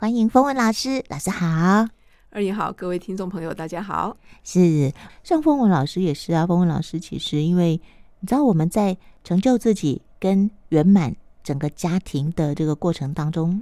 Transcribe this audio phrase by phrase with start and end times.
[0.00, 1.86] 欢迎风文老师，老师好。
[2.30, 4.16] 二姨好，各位听众朋友，大家好。
[4.42, 4.90] 是，
[5.22, 6.46] 像风文老师也是啊。
[6.46, 7.78] 风文老师其实，因为
[8.20, 13.60] 你知道，我们在成就自己跟圆满整个家庭的这个过程当中，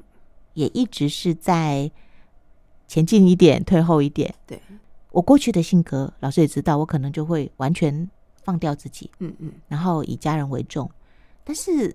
[0.55, 1.91] 也一直是在
[2.87, 4.33] 前进一点，退后一点。
[4.47, 4.63] 对，
[5.11, 8.09] 我过去的性格，老师也知道，我可能就会完全
[8.45, 10.89] 放掉自己，嗯嗯，然后以家人为重。
[11.43, 11.93] 但是。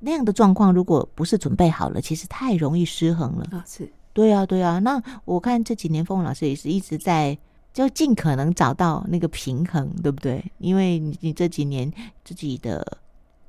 [0.00, 3.48] 那样的状况，如果不是准备好了，其实太容易失衡了。
[3.52, 4.78] 啊，是对啊，对啊。
[4.78, 7.36] 那我看这几年，丰文老师也是一直在
[7.72, 10.44] 就尽可能找到那个平衡，对不对？
[10.58, 11.92] 因为你你这几年
[12.24, 12.98] 自己的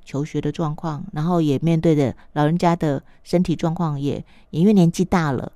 [0.04, 4.14] 求学的状况，然后也面对着老人家的身体状况，也
[4.50, 5.52] 也因为年纪大了，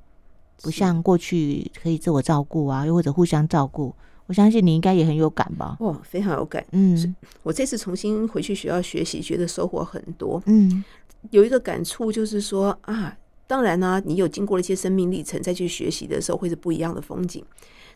[0.63, 3.95] 不像过去可以自我照顾啊，又或者互相照顾。
[4.27, 5.77] 我相信你应该也很有感吧？
[5.81, 6.65] 哦，非常有感。
[6.73, 10.43] 嗯，我这次重新回去学校学习，觉得收获很多。
[10.47, 10.83] 嗯，
[11.31, 17.45] 有一个感触就是说啊，当然呢、啊，你有经过了一些生命历程再去学习的时候，会是不一样的风景。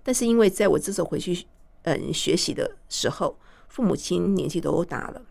[0.03, 1.47] 但是因为在我这次回去
[1.83, 3.35] 嗯学习的时候，
[3.69, 5.23] 父母亲年纪都大了，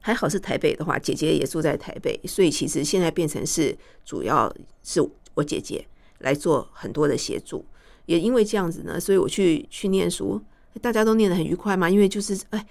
[0.00, 5.00] 还好是台北的话，姐姐也住在台北，所以其实现在变成是主要是
[5.34, 5.84] 我姐姐
[6.18, 7.64] 来做很多的协助。
[8.10, 10.42] 也因为这样子呢，所以我去去念书，
[10.82, 11.88] 大家都念得很愉快嘛。
[11.88, 12.66] 因为就是哎，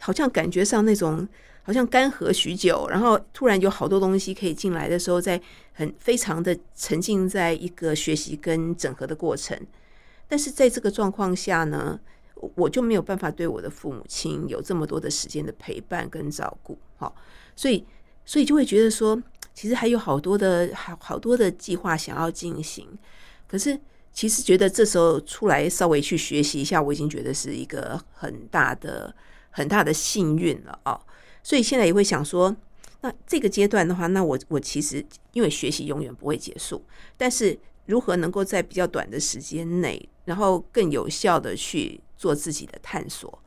[0.00, 1.28] 好像感觉上那种
[1.62, 5.40] 好像干涸许久，然后突然有好多东西可以进来的时候，在
[5.72, 9.56] 很非常的沉浸在一个学习跟整合的过程。
[10.26, 11.96] 但是在这个状况下呢，
[12.56, 16.76] 我就没有办法对我的父母亲有这么多的时间的陪伴跟照顾。
[16.96, 17.14] 好，
[17.54, 17.86] 所以
[18.24, 19.22] 所以就会觉得说，
[19.54, 22.88] 其实还有好多的好好多的计划想要进行，
[23.46, 23.78] 可是。
[24.12, 29.14] 其实觉得这时候出来稍微去学习一下，我已经觉得是一个很大的、
[29.50, 31.00] 很大的幸运了啊！
[31.42, 32.54] 所以现在也会想说，
[33.00, 36.84] 那这个阶段的话，那我我其实因为学习永远不会结束，
[37.16, 43.42] 但是如何能够在比较短的时间内，然后更有效的去做自己的探索，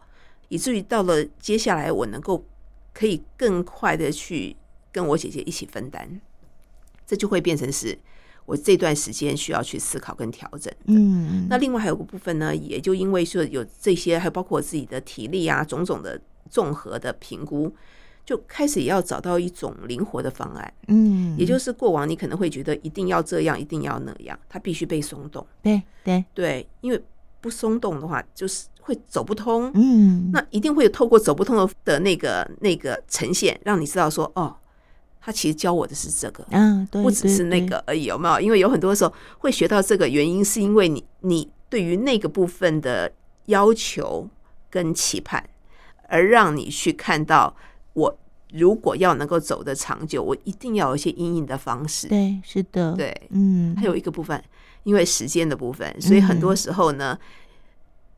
[0.50, 2.44] 以至于到了接下来，我能够
[2.92, 4.56] 可以更快的去
[4.92, 6.20] 跟我姐姐一起分担，
[7.06, 7.96] 这就会变成是。
[8.46, 10.72] 我这段时间需要去思考跟调整。
[10.86, 17.74] 嗯，那另外还有个部分呢，也就因为说有这些，还有包括我自己的体力啊，种种的综合的评估，
[18.24, 20.74] 就开始也要找到一种灵活的方案。
[20.88, 25.46] 嗯，也就是过往你可能会觉得一定要这样，一定要那样，它必须被松动。
[25.64, 27.04] 对对对，因为
[27.42, 29.72] 不松动的话，就是会走不通。
[29.74, 34.56] 嗯，那一定会有透过走不通的的那个那个呈现，让你知道说哦。
[35.26, 38.40] 他其实教我的是这个，嗯，对，不只是那个而已，有没有？
[38.40, 43.12] 因为有很多时候会学到这个，原因是因为你你对于那个部分的
[43.48, 44.30] 要求
[44.70, 45.44] 跟期盼，
[46.08, 47.56] 而让你去看到，
[47.94, 48.16] 我
[48.54, 52.08] 如果要能够走得长久，我一定要有一些阴影的方式。
[52.08, 54.40] 对，是的，对，嗯，还有一个部分，
[54.84, 57.18] 因为时间的部分，所以很多时候呢。
[57.20, 57.28] 嗯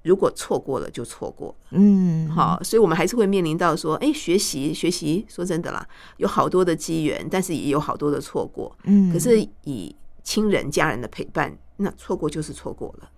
[0.07, 1.49] 如果错过了就错过。
[1.49, 5.85] 了，嗯，好，所以我们还是会面临到说，哎，学习学习，说真的啦，
[6.15, 13.09] 有好多的机缘，但是也有好多的错过，嗯，可是以亲人家人的陪伴，那错过就是错过了，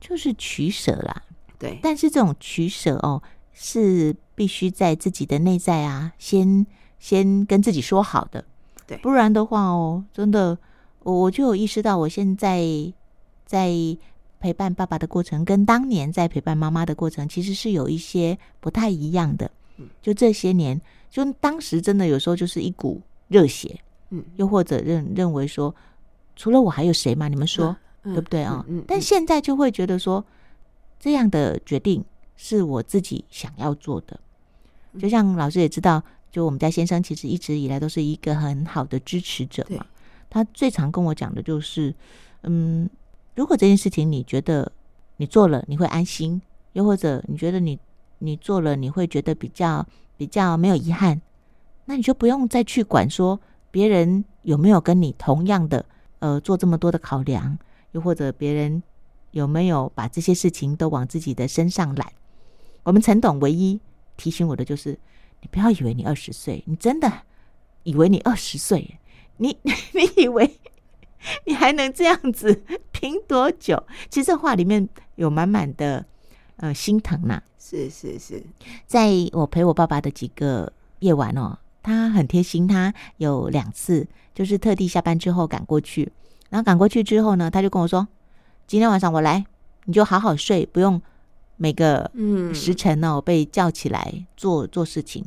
[0.00, 1.22] 就是取舍啦，
[1.58, 3.22] 对，但是这种取舍哦，
[3.52, 6.66] 是必须在自己的内在啊，先
[6.98, 8.44] 先跟自己说好的，
[8.86, 10.58] 对，不然的话哦，真的，
[11.04, 12.60] 我就有意识到，我现在
[13.46, 13.96] 在。
[14.44, 19.50] 陪伴爸爸的过程跟当年在陪伴妈妈的过程，其实是有一些不太一样的。
[20.02, 20.78] 就这些年，
[21.08, 25.74] 就当时真的有时候就是一股热血，嗯，又或者认认为说，
[26.36, 27.26] 除了我还有谁嘛？
[27.26, 28.62] 你们说对不对啊？
[28.86, 30.22] 但现在就会觉得说，
[31.00, 32.04] 这样的决定
[32.36, 34.20] 是我自己想要做的。
[34.98, 39.86] 就像老师也知道，就我们家先生其实一直以来都是一个很好的支持者嘛。
[40.28, 41.94] 他最常跟我讲的就是，
[42.42, 42.90] 嗯。
[43.34, 44.70] 如果这件事情你觉得
[45.16, 46.40] 你做了你会安心，
[46.72, 47.78] 又或者你觉得你
[48.18, 49.86] 你做了你会觉得比较
[50.16, 51.20] 比较没有遗憾，
[51.84, 53.40] 那你就不用再去管说
[53.70, 55.84] 别人有没有跟你同样的
[56.20, 57.58] 呃做这么多的考量，
[57.92, 58.82] 又或者别人
[59.32, 62.12] 有没有把这些事情都往自己的身上揽。
[62.84, 63.80] 我们陈董唯一
[64.16, 64.98] 提醒我的就是，
[65.40, 67.10] 你不要以为你二十岁，你真的
[67.82, 68.98] 以为你二十岁，
[69.38, 70.58] 你 你以为。
[71.46, 72.62] 你还能这样子
[72.92, 73.82] 拼多久？
[74.08, 76.04] 其实这话里面有满满的
[76.56, 77.42] 呃心疼呐、啊。
[77.58, 78.42] 是是是，
[78.86, 86.10] 在我陪我爸爸的几个夜晚哦，他很贴心，他有两次就是特地下班之后赶过去，
[86.50, 88.06] 然后赶过去之后呢，他就跟我说
[88.66, 89.44] ：“今天晚上我来，
[89.84, 91.00] 你就好好睡，不用
[91.56, 95.24] 每个嗯时辰哦被叫起来做做事情。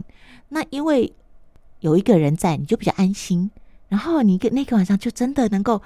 [0.49, 1.13] 那因为
[1.79, 3.51] 有一个人在，你就比较安心。”
[3.89, 5.81] 然后你那个晚上就真的能够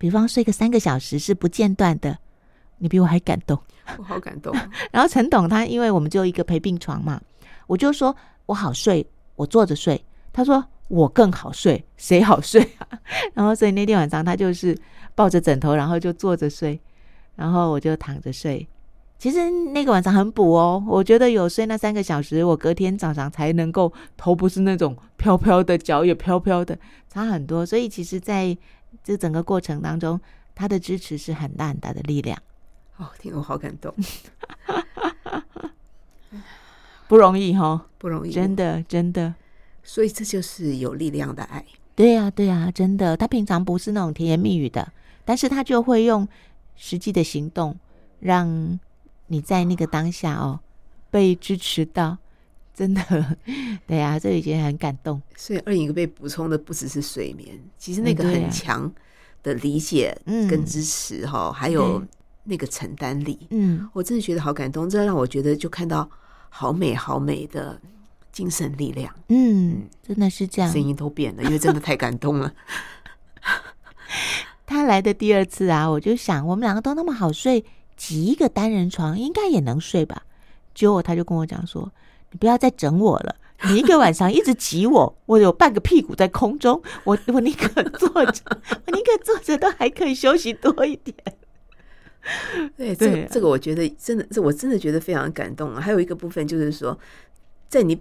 [0.00, 2.16] 比方睡个三个小时是不间断的，
[2.78, 3.58] 你比我还感动，
[3.98, 4.50] 我好感动。
[4.90, 7.20] 然后陈董他因为我们只有一个陪病床嘛，
[7.66, 8.16] 我就说
[8.46, 9.06] 我好睡，
[9.36, 10.02] 我坐着睡。
[10.32, 12.88] 他说我更好睡，谁好睡啊？
[13.34, 14.74] 然后所以那天晚上他就是
[15.14, 16.80] 抱着枕头，然后就坐着睡，
[17.36, 18.66] 然后我就躺着睡。
[19.18, 26.78] 其实那个晚上很补哦，我觉得有睡那三个小时，我隔天早上才能够头不是那种飘飘的，脚也飘飘的，
[27.12, 27.66] 差很多。
[27.66, 28.56] 所以其实在
[29.02, 30.20] 这整个过程当中，
[30.54, 32.38] 他的支持是很大很大的力量。
[32.96, 33.94] 哦，听我好感动，
[37.08, 39.34] 不容易哈、哦，不容易，真的真的。
[39.82, 41.64] 所以这就是有力量的爱。
[41.94, 43.16] 对呀、啊，对呀、啊，真的。
[43.16, 44.92] 他平常不是那种甜言蜜语的，
[45.24, 46.28] 但是他就会用
[46.76, 47.76] 实际的行动
[48.20, 48.78] 让。
[49.32, 50.58] 你在那个当下哦，
[51.08, 52.18] 被支持到，
[52.80, 53.36] 真的，
[53.86, 55.20] 对呀、啊，这已经很感动。
[55.36, 58.90] 所以二颖被补充的不只是睡眠，其实那个很强
[59.42, 60.18] 的理解
[60.48, 62.02] 跟支持哈、嗯，还有
[62.44, 66.08] 那个承担力，嗯，我真的觉得好感动，这让我觉得就看到
[66.48, 67.78] 好美好美的
[68.32, 72.50] 精神力量，嗯，真的是这样，声音都变了，因为真的太感动了。
[74.64, 77.62] 他来的第二次啊，我就想，我们两个都那么好睡。
[77.96, 80.22] 挤一个单人床应该也能睡吧？
[80.74, 81.92] 结果他就跟我讲说
[82.30, 83.36] ：“你不要再整我了，
[83.68, 88.42] 你一个晚上一直挤我，我有半个屁股在空中，我我宁可坐着，
[88.86, 91.16] 我宁可坐着都还可以休息多一点。
[92.76, 95.80] ”对，这个这个我觉得真的，这我真的觉得非常感动啊。
[95.80, 96.98] 还有一个部分就是说，
[97.68, 98.00] 在你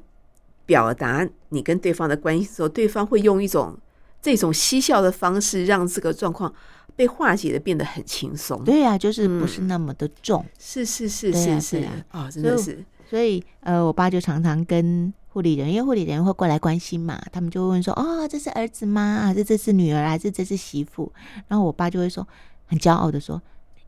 [0.66, 3.78] 表达你跟对方的关系的时候，对方会用一种
[4.22, 6.54] 这种嬉笑的方式，让这个状况。
[6.96, 19.22] 被化解的变得很轻松，对呀、啊，就是不是那么的重，嗯、是是是是是啊，哦，真的是，所以，呃，我爸就常常跟护理人，因为护理人会过来关心嘛，他们就会问说，哦，这是儿子吗？
[19.26, 20.08] 还是这是女儿？
[20.08, 21.12] 还是这是媳妇？
[21.48, 22.28] 然后我爸就会说，
[22.68, 23.42] 很骄傲的说，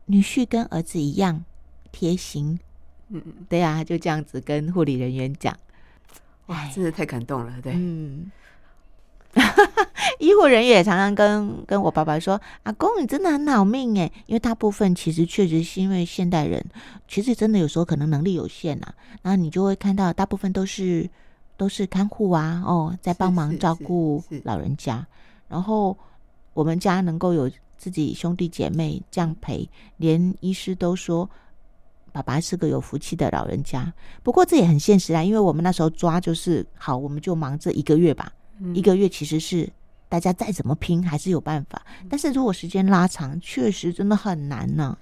[0.06, 1.44] 女婿跟儿子一样
[1.92, 2.58] 贴心，
[3.10, 5.56] 嗯嗯，对呀、啊，就这样子跟护理人员讲，
[6.46, 8.30] 哇，真的太感动了，对，嗯。
[10.22, 16.64] 医护人员也常常跟跟我爸爸说：“阿公，你真的很好命诶，因为大部分其实确实是因为现代人，
[17.08, 21.10] 其实真的有时候可能能力有限呐、啊，然后你就会看到大部分都是
[21.56, 25.04] 都是看护啊，哦，在帮忙照顾老人家。
[25.48, 25.98] 然后
[26.54, 31.28] 我们家能够有自己兄弟姐妹这样陪，连医师都说
[32.12, 33.92] 爸爸是个有福气的老人家。
[34.22, 38.32] 不过这也很现实啊，因为我们那时候抓就是好，我们就忙这一个月吧。”
[38.72, 39.68] 一个月其实是
[40.12, 44.98] 大家再怎么拼还是有办法，但是如果时间拉长，确实真的很难呢、啊。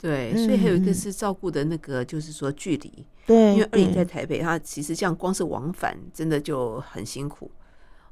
[0.00, 3.04] 对，所以还有一个是照顾的那个，就是说距离。
[3.26, 7.50] 对，因为二颖在台北，他其实这样光是往返真的就很辛苦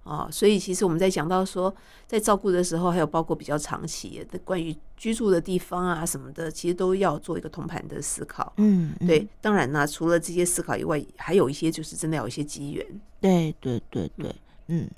[0.03, 0.29] 啊。
[0.31, 1.75] 所以其实我们在讲到说，
[2.07, 8.53] 在照顾的时候，还有包括比较长期的关于居住的地方啊什么的，其实都要做一个通盘的思考。
[8.59, 9.27] 嗯，对。
[9.41, 12.87] 当然呢，除了这些思考以外，还有一些就是真的要有一些机缘。
[13.19, 14.29] 对对对对。
[14.29, 14.35] 嗯
[14.67, 14.91] 嗯，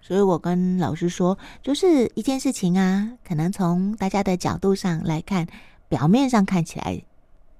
[0.00, 5.46] 所以我跟老师说，就是一件事情啊，可能从大家的角度上来看，
[5.88, 7.02] 表面上看起来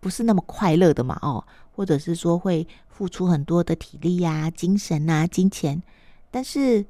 [0.00, 1.44] 不是那么快乐的嘛，哦，
[1.74, 5.82] 或者是说会付出很多的体力呀、啊、精神啊、金钱，
[6.30, 6.84] 但是，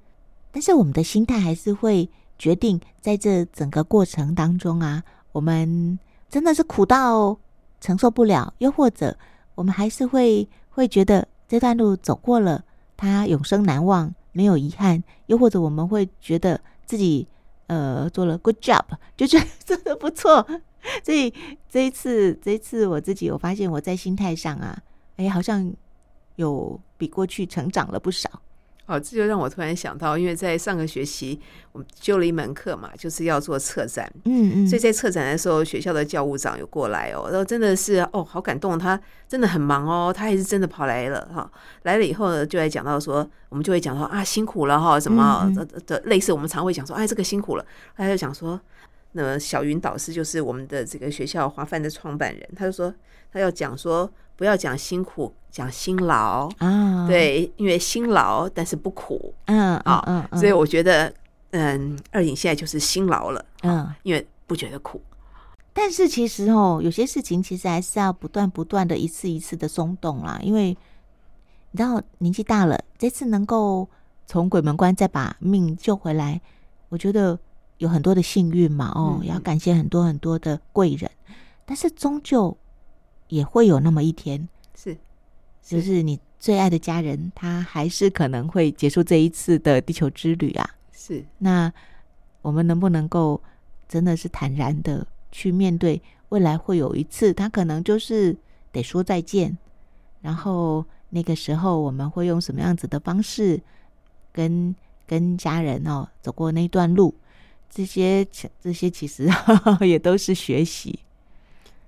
[0.52, 2.08] 但是我们的心态还是会
[2.38, 5.02] 决定在这整个过程当中啊，
[5.32, 5.98] 我们
[6.28, 7.37] 真的是苦到
[7.80, 9.16] 承受不了，又或者
[9.54, 12.62] 我们还是会会觉得这段路走过了，
[12.96, 14.14] 它永生难忘。
[14.38, 17.26] 没有遗憾，又或者我们会觉得自己
[17.66, 18.85] 呃做了 good job，
[19.16, 20.47] 就觉得做的不错。
[21.02, 21.35] 所以
[21.68, 24.80] 这一次，这一次我自己我发现我在心态上啊，
[25.16, 25.75] 哎，好像
[26.37, 28.30] 有比过去成长了不少。
[28.88, 31.38] 哦，这就让我突然想到，因为在上个学期
[31.73, 34.11] 我们修了一门课嘛，就是要做策展。
[34.25, 41.50] 嗯嗯，所以在策展的时候，学校的教务长有过来哦，然后真的是哦，好感动，他真的很忙哦，他还是真的跑来了哈。
[41.83, 47.66] 来了以后呢，就来讲到说，我们就会讲说啊，辛苦了哈，什么的的类似，我们常会讲说，哎，这个辛苦了。
[47.95, 48.59] 他就讲说，
[49.12, 52.95] 那么小云导师就是我们的这个学校华梵的创办人，他就说
[53.30, 54.11] 他要讲说。
[54.38, 57.09] 不要讲辛苦，讲辛劳啊！
[57.09, 59.35] 对，因为辛劳，但是不苦。
[59.47, 61.12] 嗯啊嗯，嗯，所以我觉得，
[61.50, 63.45] 嗯，二颖现在就是辛劳了。
[63.64, 65.02] 嗯，因为不觉得苦。
[65.73, 70.38] 但是其实哦，有些事情其实还是要不断不断的一次一次的松动啦。
[70.40, 70.68] 因为
[71.73, 73.88] 你知道年纪大了，这次能够
[74.28, 76.40] 从鬼门关再把命救回来，
[76.90, 77.37] 我觉得
[77.78, 78.92] 有很多的幸运嘛。
[78.95, 81.11] 哦，也要感谢很多很多的贵人。
[81.66, 82.57] 但是终究。
[83.28, 84.97] 也会有那么一天，是，
[85.62, 90.68] 就是你最爱的家人，他还是可能会结束这一次的地球之旅啊。
[90.92, 91.73] 是，那
[92.42, 93.40] 我们能不能够
[93.88, 98.37] 真的是坦然的去面对未来会有一次，他可能就是
[98.73, 99.56] 得说再见，
[100.20, 103.61] 然后那个时候我们会用什么样子的方式
[104.32, 104.75] 跟
[105.06, 107.14] 跟家人哦走过那段路，
[107.68, 108.26] 这些
[108.61, 109.28] 这些其实
[109.80, 111.00] 也都是学习。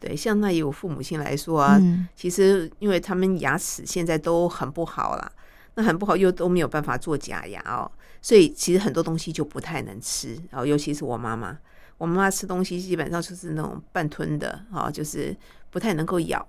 [0.00, 5.32] 对，像那以我父母亲来说啊，嗯、其实因为他们牙齿现在都很不好了，
[5.74, 7.90] 那很不好又都没有办法做假牙哦，
[8.22, 10.34] 所以其实很多东西就不太能吃。
[10.50, 11.54] 然后尤其是我妈妈，
[11.98, 15.36] 我妈妈吃东西基本上就是那种半吞的啊，就是
[15.68, 16.48] 不太能够咬。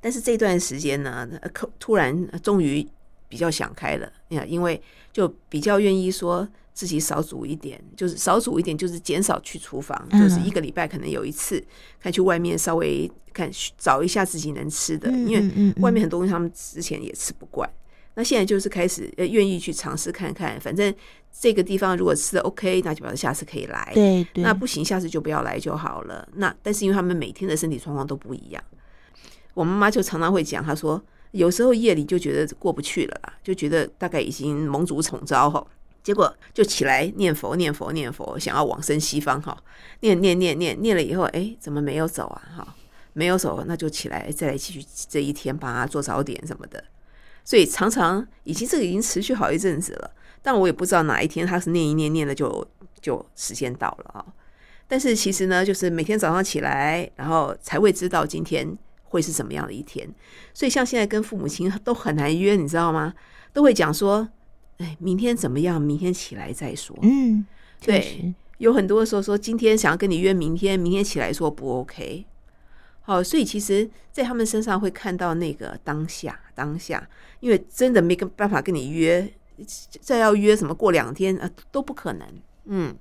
[0.00, 1.28] 但是这段时间呢，
[1.80, 2.86] 突然终于
[3.28, 4.80] 比较想开了，因为
[5.12, 6.48] 就比较愿意说。
[6.72, 11.62] 自己少煮一点，就是少煮一点，就是减少去厨房，嗯、就是一个礼拜可能有一次，
[12.00, 17.74] 看去外面稍微看找一下自己能吃的，嗯、因为外面很多东西他们之前也吃不惯，嗯、
[18.14, 20.94] 那现在就是开始愿意去尝试看看，反正
[21.30, 26.26] 这个地方如果吃的 OK，那就表示下次可以来，对对，那不行，下次就不要来就好了。
[26.34, 28.62] 那但是因为他们每天的身体状况都不一样，
[29.54, 35.64] 我妈妈就常常会讲，她说有时候夜里就觉得过不去了啦，就觉得大概已经蒙主宠招哈。
[36.02, 39.56] 结果就起来念佛，念佛，念佛，想要往生西方哈。
[40.00, 42.42] 念念念念念了以后，哎，怎么没有走啊？
[42.56, 42.74] 哈，
[43.12, 46.82] 没有走，那就起来再来继续这一天，帮他做早点什么的。
[47.44, 50.10] 所以常常已经这个已经持续好一阵子了，
[50.42, 52.66] 但我也不知道哪一天他是念一念念的就
[53.00, 54.24] 就时间到了啊。
[54.88, 60.08] 但是其实呢，就是每天早上起来，然后才会知道今天会是什么样的一天。
[60.54, 63.12] 所以像现在跟父母亲都很难约，你知道吗？
[63.52, 64.26] 都会讲说。
[64.80, 65.78] 哎，明天怎么样？
[65.80, 66.98] 明天起来再说。
[67.02, 67.44] 嗯，
[67.82, 72.24] 对，有很多时候说今天想要跟你约明天，明天起来说不 OK。
[73.02, 77.06] 好，所以其实，在他们身上会看到那个当下，当下，
[77.40, 79.30] 因为真的没个办法跟你约，
[80.00, 82.26] 再要约什么过两天啊都不可能。
[82.64, 82.96] 嗯，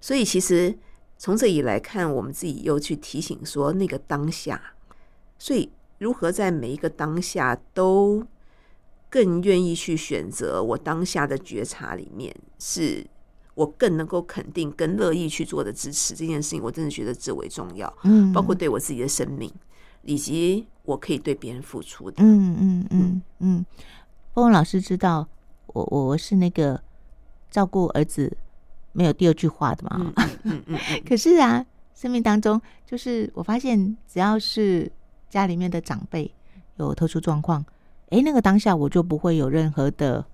[0.00, 0.74] 所以其实
[1.18, 4.74] 从这里来看，我们自己又去提醒说那个当下，
[5.38, 8.26] 所以如何在每一个当下都。
[9.14, 13.06] 更愿意去选择我当下的觉察里面，是
[13.54, 17.96] 我更能够肯定、更乐意去做的支持这件事情，我真的觉得至为重要。
[18.02, 19.48] 嗯，包括对我自己的生命，
[20.02, 22.16] 以及我可以对别人付出的。
[22.24, 23.66] 嗯嗯嗯嗯。
[24.34, 25.28] 凤凤老师知道
[25.68, 26.82] 我我是那个
[27.52, 28.36] 照顾儿子
[28.90, 30.12] 没有第二句话的嘛？
[30.16, 30.78] 嗯嗯嗯。
[31.08, 34.90] 可是啊，生命当中就是我发现，只要是
[35.30, 36.34] 家里面的长辈
[36.78, 37.64] 有特殊状况。
[38.14, 40.24] 哎，那个当下我就不会有任何的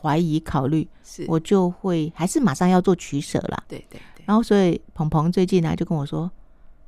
[0.00, 3.64] 怀疑考虑，是我就会还是马上要做取舍啦。
[3.66, 4.24] 对对对。
[4.26, 6.30] 然后所以鹏鹏最近呢就跟我说：“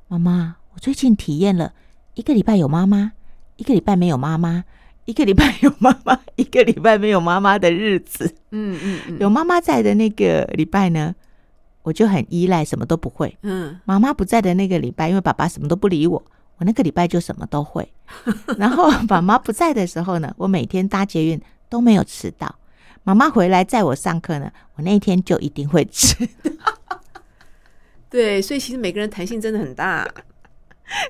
[0.07, 1.73] 妈妈，我最近体验了
[2.15, 3.13] 一个礼拜有妈妈，
[3.57, 4.65] 一个礼拜没有妈妈，
[5.07, 8.33] 一个礼拜有妈妈，一个礼拜没有妈妈的日子。
[8.53, 9.19] 嗯”嗯嗯。
[9.19, 11.13] 有妈妈在的那个礼拜呢，
[11.83, 13.37] 我就很依赖，什么都不会。
[13.43, 13.81] 嗯。
[13.85, 16.23] 妈妈不在的那个礼拜，因为爸爸什么都不理我。
[16.63, 17.93] 我那个礼拜就什么都会，
[18.57, 22.55] 然后爸妈不在的时候呢，我每天搭捷运都没有迟到。
[23.03, 27.01] 妈妈回来载我上课呢，我那一天就一定会迟到。
[28.09, 30.09] 对，所以其实每个人弹性真的很大，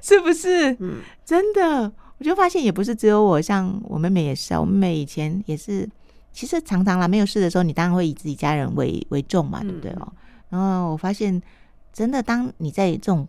[0.01, 0.73] 是不是？
[0.81, 4.61] 嗯，真的，我就发现也不是只有我，像我妹妹也是啊。
[4.61, 5.87] 我妹妹以前也是，
[6.33, 10.11] 其实常常啦，没有事的时候，你当然会以自己家人为为重嘛，对不对哦？
[10.49, 11.43] 然后我发现，
[11.93, 13.29] 真的，当你在这种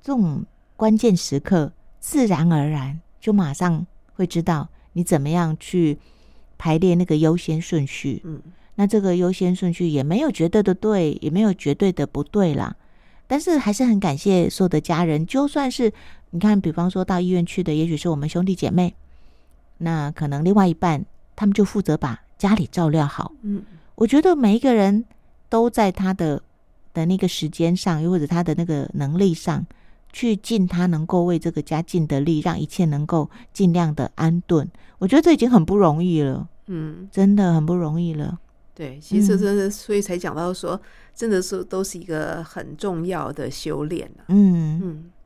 [0.00, 0.42] 这种。
[0.76, 5.98] 关键时刻，自然而然就马上会知道你怎么样去
[6.58, 8.20] 排列那个优先顺序。
[8.24, 8.40] 嗯，
[8.74, 12.76] 那这个优先顺序也没有绝对的对，也没有绝对的不对啦。
[13.26, 15.92] 但是还是很感谢所有的家人，就算是
[16.30, 18.94] 你看，比方说到医院去的，也许是我们兄弟姐妹，
[19.78, 21.04] 那可能另外一半
[21.34, 23.32] 他们就负责把家里照料好。
[23.42, 23.64] 嗯，
[23.94, 25.06] 我觉得每一个人
[25.48, 26.42] 都在他的
[26.92, 29.66] 的那个时间上，又或者他的那个能力上。
[30.16, 34.66] 去尽他能够为这个家尽的力，让一切能够尽量的安顿。
[34.96, 38.38] 我觉得这已经很不容易了，嗯，真的很不容易了。
[38.74, 40.80] 对，其实真的，所以才讲到说，
[41.14, 44.10] 真的是都是一个很重要的修炼。
[44.28, 45.10] 嗯嗯。